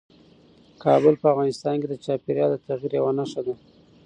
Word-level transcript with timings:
کابل 0.83 1.13
په 1.21 1.27
افغانستان 1.33 1.75
کې 1.81 1.87
د 1.89 1.95
چاپېریال 2.05 2.49
د 2.51 2.57
تغیر 2.67 2.91
یوه 2.99 3.11
نښه 3.17 3.41
ده. 3.45 3.53